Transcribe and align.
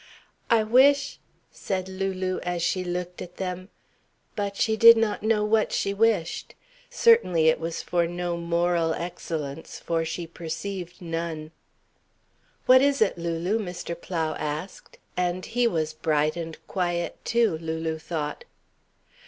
"I 0.49 0.63
wish" 0.63 1.19
said 1.51 1.87
Lulu, 1.87 2.39
as 2.41 2.63
she 2.63 2.83
looked 2.83 3.21
at 3.21 3.37
them. 3.37 3.69
But 4.35 4.55
she 4.57 4.75
did 4.75 4.97
not 4.97 5.21
know 5.21 5.45
what 5.45 5.71
she 5.71 5.93
wished. 5.93 6.55
Certainly 6.89 7.49
it 7.49 7.59
was 7.59 7.83
for 7.83 8.07
no 8.07 8.35
moral 8.35 8.95
excellence, 8.95 9.77
for 9.79 10.03
she 10.03 10.25
perceived 10.25 11.03
none. 11.03 11.51
"What 12.65 12.81
is 12.81 12.99
it, 12.99 13.19
Lulu?" 13.19 13.59
Mr. 13.59 13.93
Plow 13.95 14.33
asked, 14.39 14.97
and 15.15 15.45
he 15.45 15.67
was 15.67 15.93
bright 15.93 16.35
and 16.35 16.57
quiet 16.65 17.23
too, 17.23 17.59
Lulu 17.59 17.99
thought. 17.99 18.43